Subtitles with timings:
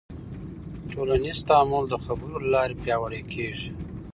[0.91, 3.69] ټولنیز تعامل د خبرو له لارې پیاوړی کېږي.